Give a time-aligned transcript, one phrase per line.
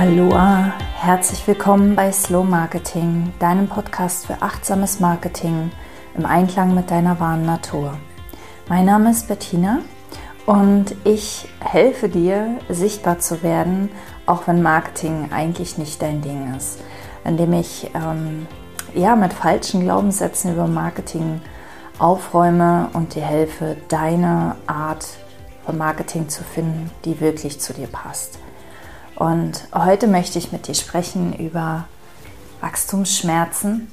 [0.00, 5.72] Aloha, herzlich willkommen bei Slow Marketing, deinem Podcast für achtsames Marketing
[6.16, 7.98] im Einklang mit deiner wahren Natur.
[8.68, 9.80] Mein Name ist Bettina
[10.46, 13.90] und ich helfe dir, sichtbar zu werden,
[14.24, 16.78] auch wenn Marketing eigentlich nicht dein Ding ist,
[17.24, 18.46] indem ich ähm,
[18.94, 21.40] ja mit falschen Glaubenssätzen über Marketing
[21.98, 25.08] aufräume und dir helfe, deine Art
[25.66, 28.38] von Marketing zu finden, die wirklich zu dir passt.
[29.18, 31.86] Und heute möchte ich mit dir sprechen über
[32.60, 33.90] Wachstumsschmerzen.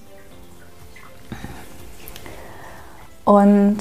[3.23, 3.79] Und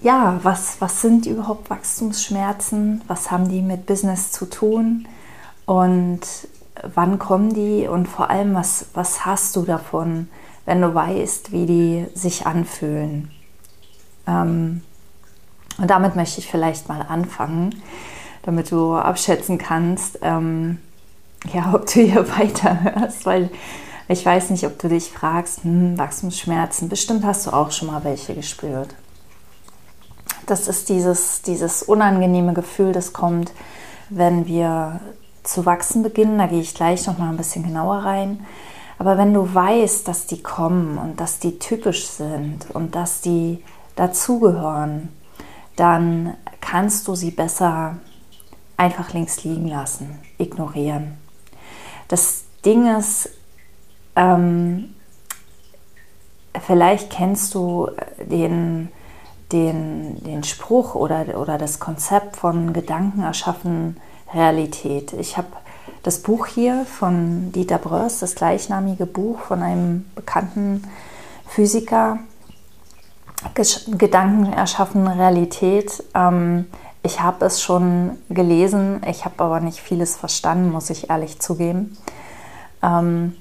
[0.00, 3.02] ja, was, was sind überhaupt Wachstumsschmerzen?
[3.08, 5.08] Was haben die mit Business zu tun?
[5.66, 6.20] Und
[6.94, 7.88] wann kommen die?
[7.88, 10.28] Und vor allem, was, was hast du davon,
[10.64, 13.32] wenn du weißt, wie die sich anfühlen?
[14.28, 14.82] Ähm,
[15.78, 17.82] und damit möchte ich vielleicht mal anfangen
[18.44, 20.78] damit du abschätzen kannst, ähm,
[21.52, 23.50] ja, ob du hier weiterhörst, weil
[24.08, 28.04] ich weiß nicht, ob du dich fragst, hm, Wachstumsschmerzen, bestimmt hast du auch schon mal
[28.04, 28.94] welche gespürt.
[30.46, 33.52] Das ist dieses, dieses unangenehme Gefühl, das kommt,
[34.10, 35.00] wenn wir
[35.42, 36.38] zu wachsen beginnen.
[36.38, 38.44] Da gehe ich gleich noch mal ein bisschen genauer rein.
[38.98, 43.64] Aber wenn du weißt, dass die kommen und dass die typisch sind und dass die
[43.96, 45.08] dazugehören,
[45.76, 47.96] dann kannst du sie besser
[48.76, 51.18] einfach links liegen lassen, ignorieren.
[52.08, 53.30] Das Ding ist,
[54.16, 54.94] ähm,
[56.60, 58.90] vielleicht kennst du den,
[59.52, 63.98] den, den Spruch oder, oder das Konzept von Gedanken erschaffen
[64.32, 65.12] Realität.
[65.14, 65.48] Ich habe
[66.02, 70.84] das Buch hier von Dieter Bröss, das gleichnamige Buch von einem bekannten
[71.46, 72.18] Physiker,
[73.54, 76.02] Gedanken erschaffen Realität.
[76.14, 76.66] Ähm,
[77.04, 81.98] ich habe es schon gelesen, ich habe aber nicht vieles verstanden, muss ich ehrlich zugeben,
[82.82, 83.36] ähm,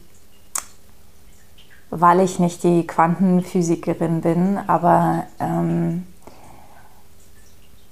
[1.90, 6.06] weil ich nicht die Quantenphysikerin bin, aber ähm,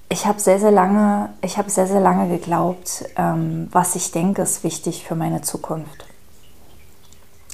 [0.10, 4.42] ich habe sehr, sehr lange, ich habe sehr, sehr lange geglaubt, ähm, was ich denke,
[4.42, 6.06] ist wichtig für meine Zukunft.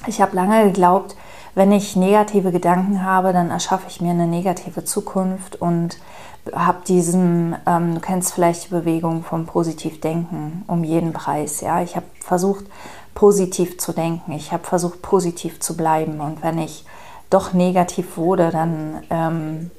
[0.08, 1.14] Ich habe lange geglaubt,
[1.58, 5.98] wenn ich negative Gedanken habe, dann erschaffe ich mir eine negative Zukunft und
[6.52, 11.60] habe diesen, ähm, du kennst vielleicht die Bewegung vom Positivdenken um jeden Preis.
[11.60, 12.64] Ja, ich habe versucht,
[13.12, 14.30] positiv zu denken.
[14.30, 16.20] Ich habe versucht, positiv zu bleiben.
[16.20, 16.84] Und wenn ich
[17.28, 19.72] doch negativ wurde, dann ähm,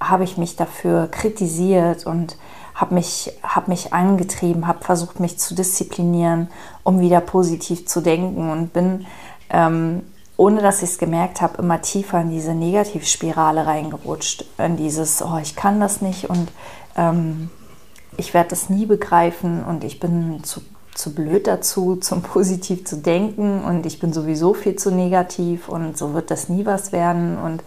[0.00, 2.36] habe ich mich dafür kritisiert und
[2.74, 6.48] habe mich, hab mich angetrieben, habe versucht, mich zu disziplinieren,
[6.82, 9.06] um wieder positiv zu denken und bin
[9.48, 10.02] ähm,
[10.36, 14.44] ohne dass ich es gemerkt habe, immer tiefer in diese Negativspirale reingerutscht.
[14.58, 16.50] In dieses, oh, ich kann das nicht und
[16.96, 17.50] ähm,
[18.16, 20.60] ich werde das nie begreifen und ich bin zu,
[20.94, 25.96] zu blöd dazu, zum positiv zu denken und ich bin sowieso viel zu negativ und
[25.96, 27.38] so wird das nie was werden.
[27.38, 27.62] Und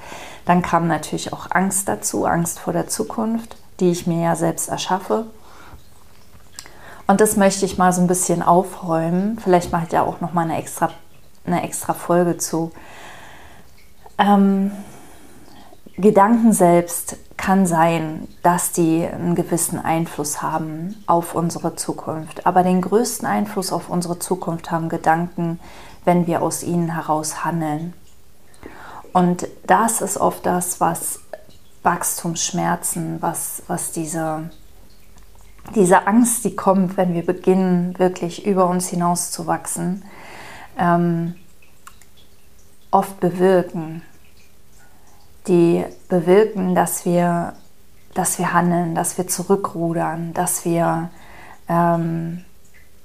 [0.46, 4.68] dann kam natürlich auch Angst dazu, Angst vor der Zukunft, die ich mir ja selbst
[4.68, 5.26] erschaffe.
[7.08, 9.40] Und das möchte ich mal so ein bisschen aufräumen.
[9.42, 10.90] Vielleicht mache ich ja auch noch mal eine extra
[11.48, 12.72] eine extra Folge zu.
[14.18, 14.72] Ähm,
[15.98, 22.46] Gedanken selbst kann sein, dass die einen gewissen Einfluss haben auf unsere Zukunft.
[22.46, 25.60] Aber den größten Einfluss auf unsere Zukunft haben Gedanken,
[26.04, 27.94] wenn wir aus ihnen heraus handeln.
[29.14, 31.20] Und das ist oft das, was
[31.84, 34.50] Wachstumsschmerzen, was, was diese,
[35.76, 40.04] diese Angst, die kommt, wenn wir beginnen, wirklich über uns hinaus zu wachsen,
[40.78, 41.36] ähm,
[42.92, 44.02] oft bewirken.
[45.48, 47.54] Die bewirken, dass wir,
[48.14, 51.10] dass wir handeln, dass wir zurückrudern, dass wir
[51.70, 52.44] ähm,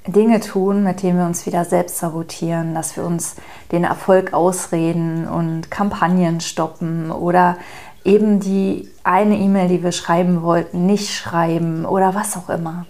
[0.06, 3.36] Dinge tun, mit denen wir uns wieder selbst sabotieren, dass wir uns
[3.70, 7.56] den Erfolg ausreden und Kampagnen stoppen oder
[8.04, 12.86] eben die eine E-Mail, die wir schreiben wollten, nicht schreiben oder was auch immer.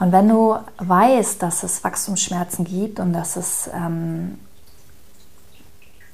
[0.00, 4.38] Und wenn du weißt, dass es Wachstumsschmerzen gibt und dass es ähm,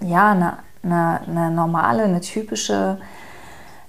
[0.01, 2.99] ja eine, eine, eine, normale, eine typische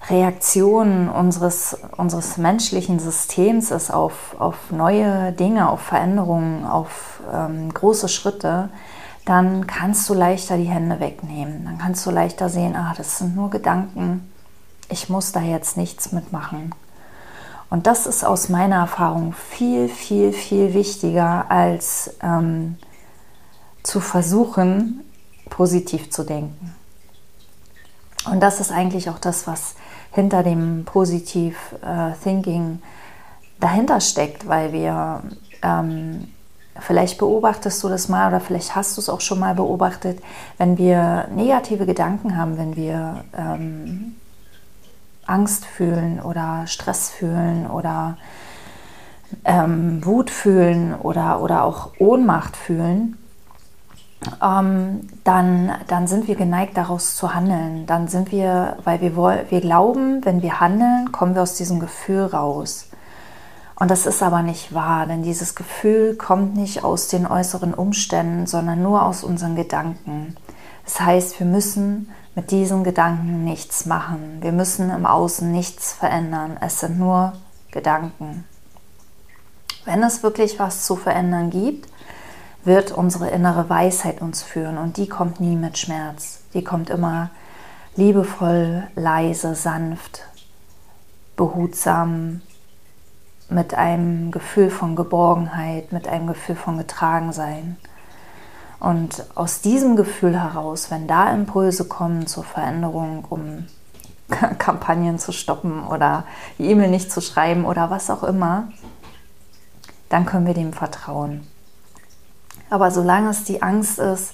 [0.07, 8.07] Reaktion unseres, unseres menschlichen Systems ist auf, auf neue Dinge, auf Veränderungen, auf ähm, große
[8.07, 8.69] Schritte,
[9.25, 11.65] dann kannst du leichter die Hände wegnehmen.
[11.65, 14.31] Dann kannst du leichter sehen, ah, das sind nur Gedanken,
[14.89, 16.71] ich muss da jetzt nichts mitmachen.
[17.69, 22.77] Und das ist aus meiner Erfahrung viel, viel, viel wichtiger als ähm,
[23.83, 25.01] zu versuchen,
[25.49, 26.75] positiv zu denken.
[28.29, 29.75] Und das ist eigentlich auch das, was
[30.11, 32.81] hinter dem Positiv äh, Thinking
[33.59, 35.23] dahinter steckt, weil wir
[35.61, 36.27] ähm,
[36.79, 40.19] Vielleicht beobachtest du das mal oder vielleicht hast du es auch schon mal beobachtet,
[40.57, 44.15] wenn wir negative Gedanken haben, wenn wir ähm,
[45.27, 48.18] Angst fühlen oder Stress fühlen oder
[49.44, 53.18] ähm, Wut fühlen oder, oder auch Ohnmacht fühlen,
[54.41, 57.85] ähm, dann, dann sind wir geneigt, daraus zu handeln.
[57.85, 62.25] Dann sind wir, weil wir, wir glauben, wenn wir handeln, kommen wir aus diesem Gefühl
[62.25, 62.89] raus.
[63.80, 68.47] Und das ist aber nicht wahr, denn dieses Gefühl kommt nicht aus den äußeren Umständen,
[68.47, 70.35] sondern nur aus unseren Gedanken.
[70.87, 74.37] Das heißt, wir müssen mit diesen Gedanken nichts machen.
[74.39, 76.57] Wir müssen im Außen nichts verändern.
[76.61, 77.33] Es sind nur
[77.71, 78.45] Gedanken.
[79.83, 81.89] Wenn es wirklich was zu verändern gibt,
[82.63, 86.39] wird unsere innere Weisheit uns führen und die kommt nie mit Schmerz.
[86.53, 87.31] Die kommt immer
[87.97, 90.23] liebevoll, leise, sanft,
[91.35, 92.41] behutsam,
[93.49, 97.77] mit einem Gefühl von Geborgenheit, mit einem Gefühl von Getragensein.
[98.79, 103.65] Und aus diesem Gefühl heraus, wenn da Impulse kommen zur Veränderung, um
[104.59, 106.25] Kampagnen zu stoppen oder
[106.57, 108.71] die E-Mail nicht zu schreiben oder was auch immer,
[110.09, 111.47] dann können wir dem vertrauen.
[112.69, 114.33] Aber solange es die Angst ist,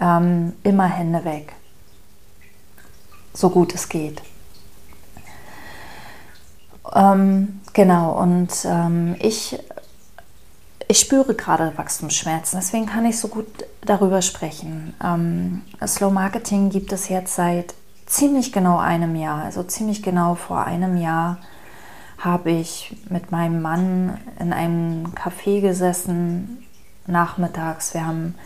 [0.00, 1.52] ähm, immer Hände weg.
[3.32, 4.22] So gut es geht.
[6.94, 9.58] Ähm, genau, und ähm, ich,
[10.94, 13.48] ich spüre gerade Wachstumsschmerzen, deswegen kann ich so gut
[13.84, 14.94] darüber sprechen.
[15.02, 17.74] Ähm, Slow Marketing gibt es jetzt seit
[18.06, 21.38] ziemlich genau einem Jahr, also ziemlich genau vor einem Jahr
[22.20, 26.64] habe ich mit meinem Mann in einem Café gesessen,
[27.08, 27.92] nachmittags.
[27.92, 28.36] Wir haben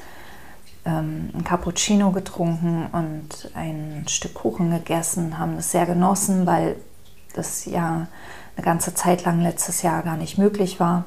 [0.86, 6.76] ähm, ein Cappuccino getrunken und ein Stück Kuchen gegessen, haben es sehr genossen, weil
[7.34, 8.06] das ja
[8.56, 11.04] eine ganze Zeit lang letztes Jahr gar nicht möglich war.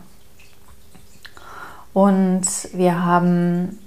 [1.93, 3.79] Und wir haben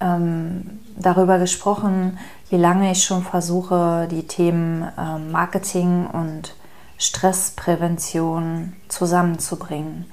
[0.00, 2.18] ähm, darüber gesprochen,
[2.50, 6.54] wie lange ich schon versuche, die Themen äh, Marketing und
[6.98, 10.06] Stressprävention zusammenzubringen.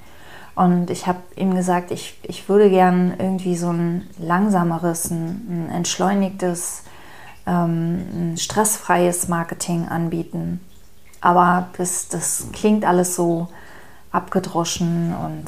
[0.54, 5.70] Und ich habe ihm gesagt, ich, ich würde gern irgendwie so ein langsameres, ein, ein
[5.70, 6.82] entschleunigtes,
[7.46, 10.60] ähm, ein stressfreies Marketing anbieten.
[11.20, 13.48] Aber das, das klingt alles so
[14.10, 15.44] abgedroschen und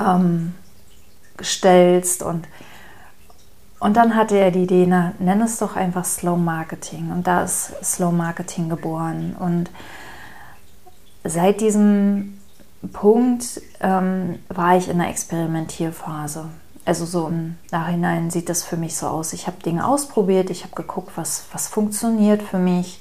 [0.00, 0.54] ähm,
[1.36, 2.46] gestelzt und
[3.80, 7.10] und dann hatte er die Idee, na, nenn es doch einfach Slow Marketing.
[7.10, 9.34] Und da ist Slow Marketing geboren.
[9.40, 9.70] Und
[11.24, 12.38] seit diesem
[12.92, 16.50] Punkt ähm, war ich in einer Experimentierphase.
[16.84, 19.32] Also so im Nachhinein sieht das für mich so aus.
[19.32, 23.00] Ich habe Dinge ausprobiert, ich habe geguckt, was, was funktioniert für mich,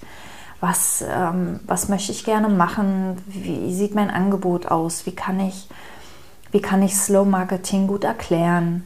[0.61, 5.67] was, ähm, was möchte ich gerne machen, wie sieht mein Angebot aus, wie kann ich,
[6.51, 8.85] wie kann ich Slow Marketing gut erklären.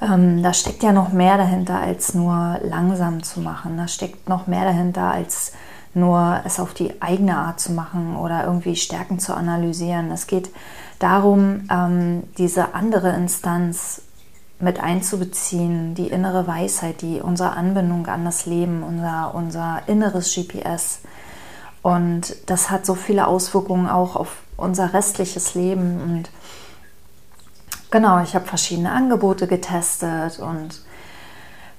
[0.00, 3.76] Ähm, da steckt ja noch mehr dahinter, als nur langsam zu machen.
[3.76, 5.52] Da steckt noch mehr dahinter, als
[5.94, 10.10] nur es auf die eigene Art zu machen oder irgendwie Stärken zu analysieren.
[10.10, 10.50] Es geht
[10.98, 14.02] darum, ähm, diese andere Instanz
[14.58, 21.00] mit einzubeziehen, die innere Weisheit, die unsere Anbindung an das Leben, unser, unser inneres GPS.
[21.82, 26.00] Und das hat so viele Auswirkungen auch auf unser restliches Leben.
[26.00, 26.30] Und
[27.90, 30.82] genau, ich habe verschiedene Angebote getestet und,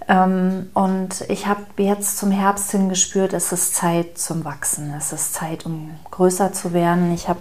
[0.07, 5.13] ähm, und ich habe jetzt zum Herbst hin gespürt, es ist Zeit zum Wachsen, es
[5.13, 7.13] ist Zeit, um größer zu werden.
[7.13, 7.39] Ich habe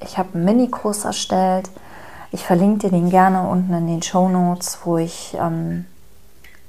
[0.00, 1.70] ich hab einen Minikurs erstellt
[2.34, 5.84] ich verlinke dir den gerne unten in den Show Notes, wo ich ähm,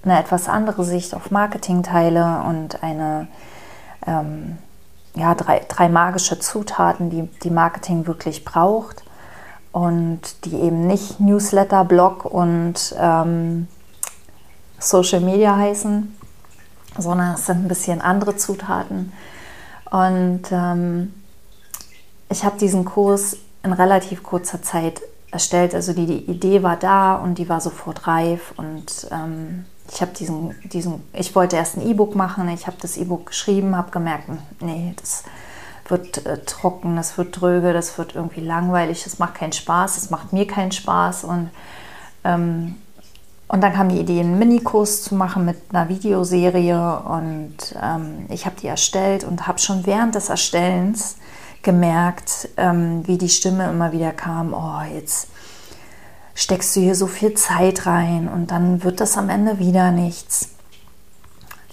[0.03, 3.27] eine etwas andere Sicht auf Marketing teile und eine
[4.05, 4.59] ähm,
[5.15, 9.03] ja, drei, drei magische Zutaten, die, die Marketing wirklich braucht
[9.71, 13.67] und die eben nicht Newsletter, Blog und ähm,
[14.79, 16.15] Social Media heißen,
[16.97, 19.13] sondern es sind ein bisschen andere Zutaten.
[19.89, 21.13] Und ähm,
[22.29, 25.73] ich habe diesen Kurs in relativ kurzer Zeit erstellt.
[25.75, 30.11] Also die, die Idee war da und die war sofort reif und ähm, ich habe
[30.13, 34.29] diesen, diesen, ich wollte erst ein E-Book machen, ich habe das E-Book geschrieben, habe gemerkt,
[34.59, 35.23] nee, das
[35.87, 40.09] wird äh, trocken, das wird dröge, das wird irgendwie langweilig, das macht keinen Spaß, das
[40.09, 41.49] macht mir keinen Spaß und
[42.23, 42.75] ähm,
[43.47, 48.47] und dann kam die Idee, einen Minikurs zu machen mit einer Videoserie und ähm, ich
[48.47, 51.17] habe die erstellt und habe schon während des Erstellens
[51.61, 55.27] gemerkt, ähm, wie die Stimme immer wieder kam, oh, jetzt
[56.35, 60.49] steckst du hier so viel Zeit rein und dann wird das am Ende wieder nichts.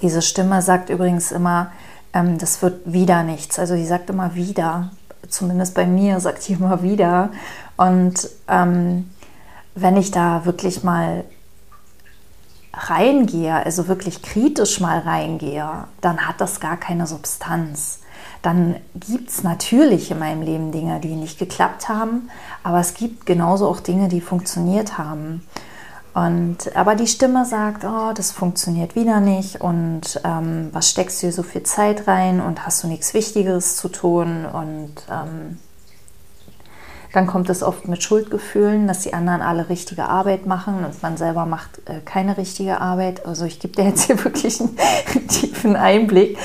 [0.01, 1.73] Diese Stimme sagt übrigens immer,
[2.13, 3.59] ähm, das wird wieder nichts.
[3.59, 4.91] Also sie sagt immer wieder,
[5.29, 7.31] zumindest bei mir sagt sie immer wieder.
[7.77, 9.11] Und ähm,
[9.75, 11.25] wenn ich da wirklich mal
[12.73, 18.01] reingehe, also wirklich kritisch mal reingehe, dann hat das gar keine Substanz.
[18.43, 22.31] Dann gibt es natürlich in meinem Leben Dinge, die nicht geklappt haben,
[22.63, 25.47] aber es gibt genauso auch Dinge, die funktioniert haben.
[26.15, 31.27] Und, aber die Stimme sagt, oh, das funktioniert wieder nicht und ähm, was steckst du
[31.27, 35.59] hier so viel Zeit rein und hast du nichts Wichtigeres zu tun und ähm,
[37.13, 41.17] dann kommt es oft mit Schuldgefühlen, dass die anderen alle richtige Arbeit machen und man
[41.17, 43.27] selber macht äh, keine richtige Arbeit.
[43.27, 44.77] Also ich gebe dir jetzt hier wirklich einen
[45.29, 46.39] tiefen Einblick,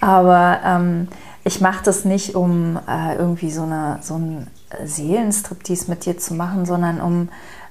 [0.00, 1.08] aber ähm,
[1.44, 4.46] ich mache das nicht, um äh, irgendwie so, eine, so einen
[4.84, 7.28] Seelenstriptease mit dir zu machen, sondern um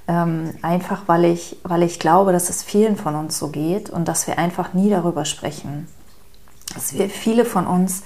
[0.08, 4.08] ähm, einfach, weil ich, weil ich glaube, dass es vielen von uns so geht und
[4.08, 5.88] dass wir einfach nie darüber sprechen.
[6.74, 8.04] Dass wir viele von uns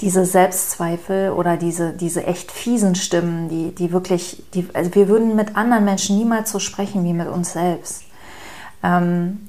[0.00, 5.36] diese Selbstzweifel oder diese, diese echt fiesen Stimmen, die, die wirklich, die, also wir würden
[5.36, 8.04] mit anderen Menschen niemals so sprechen wie mit uns selbst.
[8.82, 9.48] Ähm,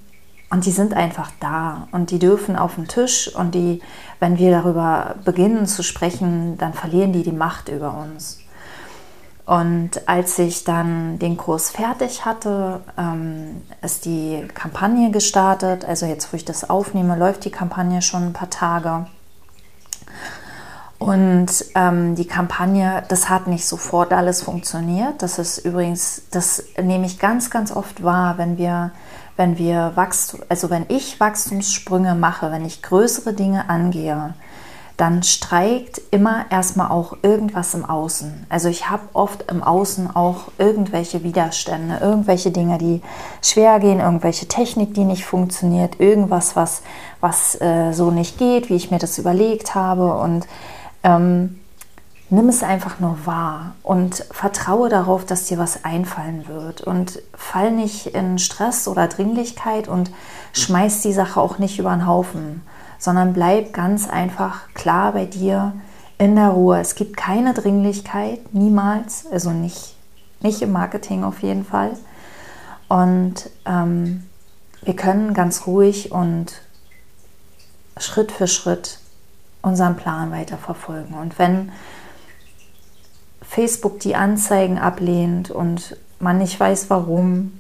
[0.50, 3.82] und die sind einfach da und die dürfen auf den Tisch und die,
[4.22, 8.40] wenn wir darüber beginnen zu sprechen, dann verlieren die die Macht über uns.
[9.48, 15.86] Und als ich dann den Kurs fertig hatte, ähm, ist die Kampagne gestartet.
[15.86, 19.08] Also jetzt, wo ich das aufnehme, läuft die Kampagne schon ein paar Tage.
[21.00, 25.22] Und ähm, die Kampagne, das hat nicht sofort alles funktioniert.
[25.22, 28.92] Das ist übrigens, das nehme ich ganz, ganz oft wahr, wenn wir,
[29.38, 34.34] wenn wir Wachstum, also wenn ich Wachstumssprünge mache, wenn ich größere Dinge angehe,
[34.98, 38.48] dann streikt immer erstmal auch irgendwas im Außen.
[38.50, 43.04] Also ich habe oft im Außen auch irgendwelche Widerstände, irgendwelche Dinge, die
[43.44, 46.82] schwer gehen, irgendwelche Technik, die nicht funktioniert, irgendwas, was,
[47.22, 50.16] was äh, so nicht geht, wie ich mir das überlegt habe.
[50.16, 50.48] Und
[51.04, 51.60] ähm,
[52.32, 56.82] nimm es einfach nur wahr und vertraue darauf, dass dir was einfallen wird.
[56.82, 60.10] Und fall nicht in Stress oder Dringlichkeit und
[60.54, 62.64] schmeiß die Sache auch nicht über den Haufen
[62.98, 65.74] sondern bleib ganz einfach klar bei dir
[66.18, 66.80] in der Ruhe.
[66.80, 69.96] Es gibt keine Dringlichkeit, niemals, also nicht,
[70.42, 71.92] nicht im Marketing auf jeden Fall.
[72.88, 74.24] Und ähm,
[74.82, 76.62] wir können ganz ruhig und
[77.98, 79.00] Schritt für Schritt
[79.62, 81.16] unseren Plan weiterverfolgen.
[81.16, 81.72] Und wenn
[83.42, 87.60] Facebook die Anzeigen ablehnt und man nicht weiß warum,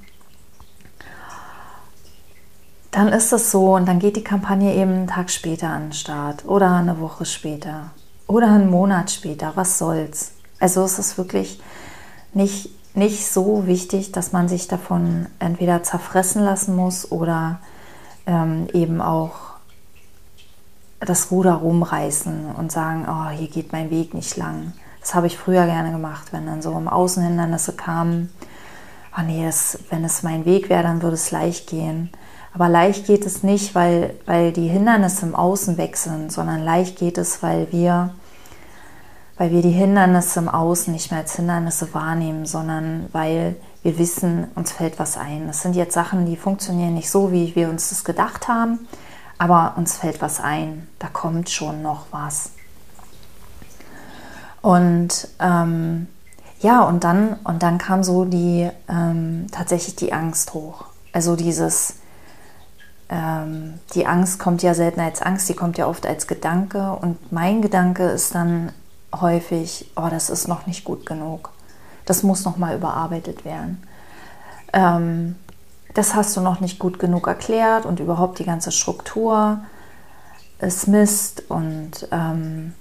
[2.97, 5.93] dann ist es so und dann geht die Kampagne eben einen Tag später an den
[5.93, 7.91] Start oder eine Woche später
[8.25, 9.51] oder einen Monat später.
[9.53, 10.31] Was soll's?
[10.59, 11.61] Also es ist wirklich
[12.33, 17.59] nicht, nicht so wichtig, dass man sich davon entweder zerfressen lassen muss oder
[18.25, 19.35] ähm, eben auch
[20.99, 24.73] das Ruder rumreißen und sagen, oh, hier geht mein Weg nicht lang.
[25.01, 28.33] Das habe ich früher gerne gemacht, wenn dann so im Außenhindernisse kamen.
[29.15, 32.09] Oh nee, das, wenn es mein Weg wäre, dann würde es leicht gehen.
[32.57, 36.97] Aber leicht geht es nicht, weil, weil die Hindernisse im Außen weg sind, sondern leicht
[36.97, 38.15] geht es, weil wir,
[39.37, 44.47] weil wir die Hindernisse im Außen nicht mehr als Hindernisse wahrnehmen, sondern weil wir wissen,
[44.55, 45.45] uns fällt was ein.
[45.45, 48.87] Das sind jetzt Sachen, die funktionieren nicht so, wie wir uns das gedacht haben,
[49.37, 50.87] aber uns fällt was ein.
[50.97, 52.53] Da kommt schon noch was.
[54.63, 56.07] Und ähm,
[56.61, 60.85] ja, und dann, und dann kam so die ähm, tatsächlich die Angst hoch.
[61.13, 61.97] Also dieses,
[63.09, 66.91] ähm, die Angst kommt ja selten als Angst, die kommt ja oft als Gedanke.
[66.93, 68.71] Und mein Gedanke ist dann
[69.15, 71.51] häufig, oh, das ist noch nicht gut genug.
[72.05, 73.83] Das muss noch mal überarbeitet werden.
[74.73, 75.35] Ähm,
[75.93, 79.59] das hast du noch nicht gut genug erklärt und überhaupt die ganze Struktur
[80.59, 82.73] ist Mist und ähm,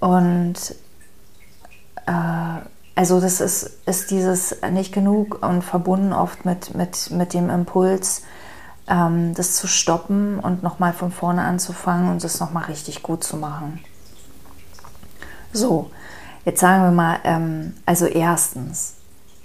[0.00, 0.74] und
[2.06, 2.60] äh,
[2.94, 8.22] also das ist, ist dieses nicht genug und verbunden oft mit, mit, mit dem Impuls,
[8.86, 13.36] ähm, das zu stoppen und nochmal von vorne anzufangen und das nochmal richtig gut zu
[13.36, 13.80] machen.
[15.52, 15.90] So,
[16.44, 18.94] jetzt sagen wir mal, ähm, also erstens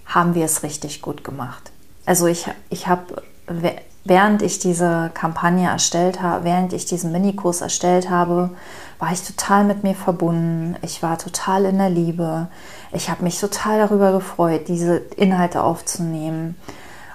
[0.06, 1.72] haben wir es richtig gut gemacht.
[2.06, 3.24] Also ich, ich habe,
[4.08, 8.52] während ich diese Kampagne erstellt habe, während ich diesen Minikurs erstellt habe,
[9.00, 10.76] war ich total mit mir verbunden.
[10.82, 12.48] Ich war total in der Liebe.
[12.92, 16.56] Ich habe mich total darüber gefreut, diese Inhalte aufzunehmen.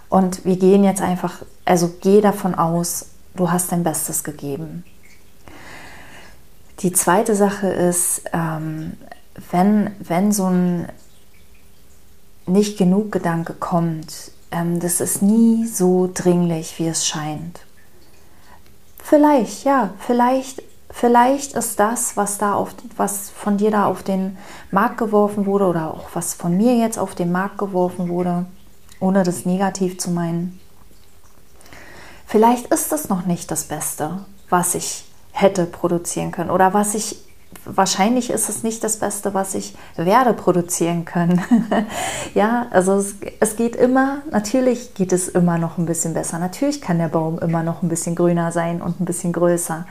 [0.09, 4.85] Und wir gehen jetzt einfach, also geh davon aus, du hast dein Bestes gegeben.
[6.81, 8.99] Die zweite Sache ist, ähm,
[9.51, 10.89] wenn, wenn so ein
[12.47, 14.32] nicht genug Gedanke kommt,
[14.81, 17.61] das ist nie so dringlich, wie es scheint
[19.13, 24.39] vielleicht, ja, vielleicht, vielleicht ist das, was da auf, was von dir da auf den
[24.71, 28.47] Markt geworfen wurde oder auch was von mir jetzt auf den Markt geworfen wurde,
[29.01, 30.59] ohne das negativ zu meinen.
[32.27, 37.19] Vielleicht ist das noch nicht das Beste, was ich hätte produzieren können oder was ich
[37.65, 41.43] wahrscheinlich ist es nicht das Beste, was ich werde produzieren können.
[42.35, 46.39] ja, also es, es, geht immer, natürlich geht es immer noch ein bisschen besser.
[46.39, 49.87] Natürlich kann der Baum immer noch ein bisschen grüner sein und ein bisschen größer.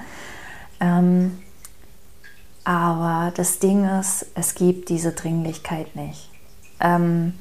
[0.80, 1.38] Ähm,
[2.64, 6.30] aber das Ding ist, es gibt diese Dringlichkeit nicht.
[6.80, 7.34] Ähm,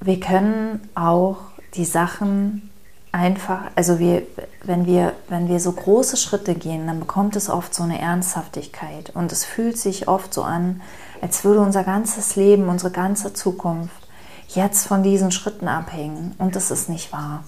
[0.00, 1.38] wir können auch
[1.74, 2.71] die Sachen
[3.12, 4.22] einfach, also wir,
[4.64, 9.10] wenn wir, wenn wir so große Schritte gehen, dann bekommt es oft so eine Ernsthaftigkeit
[9.14, 10.80] und es fühlt sich oft so an,
[11.20, 14.08] als würde unser ganzes Leben, unsere ganze Zukunft
[14.48, 17.44] jetzt von diesen Schritten abhängen und das ist nicht wahr.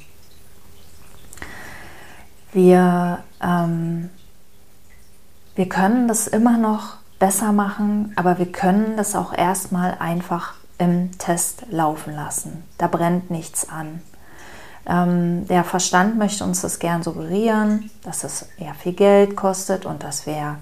[2.52, 4.10] Wir, ähm,
[5.56, 11.16] wir können das immer noch besser machen, aber wir können das auch erstmal einfach im
[11.18, 12.64] Test laufen lassen.
[12.78, 14.02] Da brennt nichts an.
[14.86, 20.02] Ähm, der Verstand möchte uns das gern suggerieren, dass es eher viel Geld kostet und
[20.02, 20.56] dass wir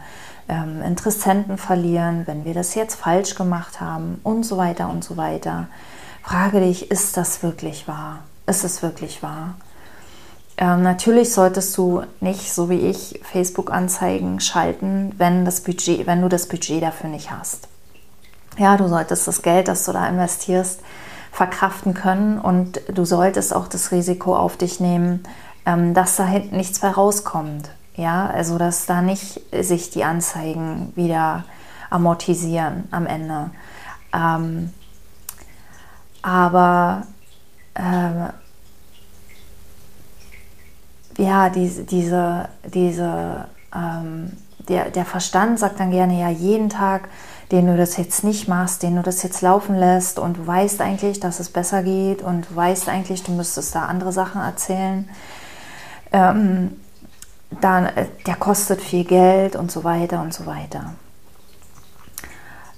[0.49, 5.17] ähm, Interessenten verlieren, wenn wir das jetzt falsch gemacht haben und so weiter und so
[5.17, 5.67] weiter.
[6.23, 8.21] Frage dich, ist das wirklich wahr?
[8.47, 9.55] Ist es wirklich wahr?
[10.57, 16.29] Ähm, natürlich solltest du nicht, so wie ich, Facebook-Anzeigen schalten, wenn, das Budget, wenn du
[16.29, 17.69] das Budget dafür nicht hast.
[18.59, 20.81] Ja, du solltest das Geld, das du da investierst,
[21.33, 25.23] verkraften können und du solltest auch das Risiko auf dich nehmen,
[25.65, 27.71] ähm, dass da hinten nichts mehr rauskommt.
[27.97, 31.45] Ja, also dass da nicht sich die Anzeigen wieder
[31.91, 33.51] amortisieren am Ende.
[34.15, 34.73] Ähm,
[36.23, 37.07] aber
[37.75, 38.31] äh,
[41.23, 44.33] ja, diese, diese, diese ähm,
[44.69, 47.09] der, der Verstand sagt dann gerne, ja, jeden Tag
[47.53, 50.81] den du das jetzt nicht machst, den du das jetzt laufen lässt und du weißt
[50.81, 55.09] eigentlich, dass es besser geht und du weißt eigentlich, du müsstest da andere Sachen erzählen,
[56.13, 56.81] ähm,
[57.61, 60.95] dann, äh, der kostet viel Geld und so weiter und so weiter.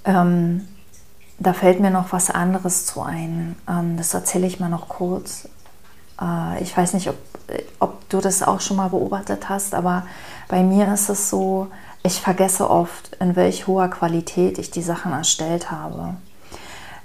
[0.04, 0.66] Ähm,
[1.38, 3.54] da fällt mir noch was anderes zu ein.
[3.68, 5.48] Ähm, das erzähle ich mal noch kurz.
[6.20, 7.16] Äh, ich weiß nicht, ob,
[7.78, 10.04] ob du das auch schon mal beobachtet hast, aber
[10.48, 11.68] bei mir ist es so,
[12.06, 16.14] ich vergesse oft, in welch hoher Qualität ich die Sachen erstellt habe.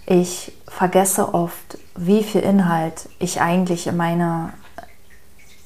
[0.06, 4.52] Ich vergesse oft, wie viel Inhalt ich eigentlich in meine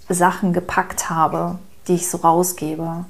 [0.08, 3.06] Sachen gepackt habe, die ich so rausgebe.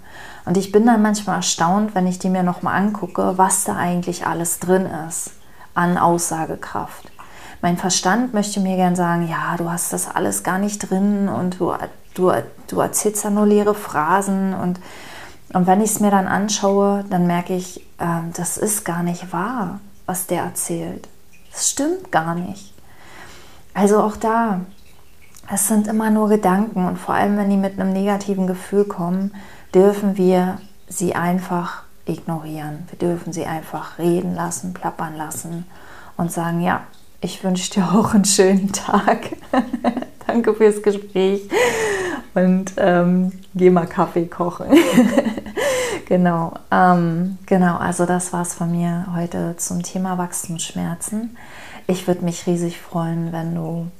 [0.45, 4.25] Und ich bin dann manchmal erstaunt, wenn ich die mir nochmal angucke, was da eigentlich
[4.25, 5.31] alles drin ist
[5.73, 7.11] an Aussagekraft.
[7.61, 11.59] Mein Verstand möchte mir gern sagen, ja, du hast das alles gar nicht drin und
[11.59, 11.73] du,
[12.13, 12.31] du,
[12.67, 14.79] du erzählst ja nur leere Phrasen und
[15.53, 19.31] und wenn ich es mir dann anschaue, dann merke ich, äh, das ist gar nicht
[19.31, 21.07] wahr, was der erzählt.
[21.51, 22.73] Das stimmt gar nicht.
[23.75, 24.61] Also auch da,
[25.51, 29.33] es sind immer nur Gedanken und vor allem, wenn die mit einem negativen Gefühl kommen,
[29.73, 32.87] dürfen wir sie einfach ignorieren.
[32.89, 35.65] Wir dürfen sie einfach reden lassen, plappern lassen
[36.17, 36.81] und sagen, ja,
[37.21, 39.37] ich wünsche dir auch einen schönen Tag.
[40.33, 41.47] Danke fürs Gespräch
[42.33, 44.65] und ähm, geh mal Kaffee kochen.
[46.07, 51.37] genau, ähm, genau, also das war es von mir heute zum Thema Wachstumsschmerzen.
[51.85, 53.91] Ich würde mich riesig freuen, wenn du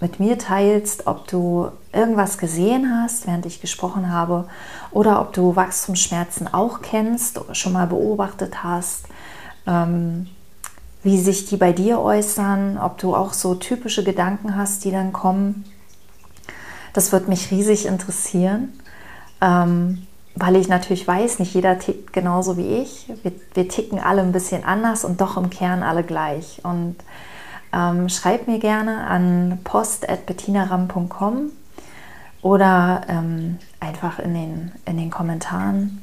[0.00, 4.48] mit mir teilst, ob du irgendwas gesehen hast, während ich gesprochen habe,
[4.90, 9.06] oder ob du Wachstumsschmerzen auch kennst schon mal beobachtet hast,
[9.68, 10.26] ähm,
[11.04, 15.12] wie sich die bei dir äußern, ob du auch so typische Gedanken hast, die dann
[15.12, 15.64] kommen.
[16.94, 18.72] Das wird mich riesig interessieren,
[19.42, 23.06] ähm, weil ich natürlich weiß, nicht jeder tickt genauso wie ich.
[23.22, 26.60] Wir, wir ticken alle ein bisschen anders und doch im Kern alle gleich.
[26.64, 26.96] Und
[27.74, 31.50] ähm, schreib mir gerne an post.bettinaram.com
[32.40, 36.02] oder ähm, einfach in den, in den Kommentaren.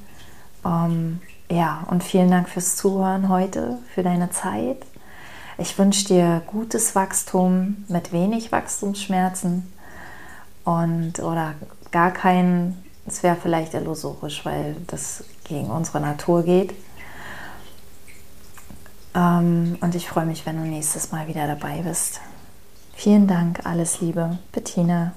[0.64, 4.86] Ähm, ja, und vielen Dank fürs Zuhören heute, für deine Zeit.
[5.58, 9.72] Ich wünsche dir gutes Wachstum mit wenig Wachstumsschmerzen
[10.64, 11.56] und oder
[11.92, 16.74] gar keinen, es wäre vielleicht illusorisch, weil das gegen unsere Natur geht.
[19.14, 22.22] Ähm, und ich freue mich, wenn du nächstes Mal wieder dabei bist.
[22.94, 25.14] Vielen Dank, alles Liebe, Bettina.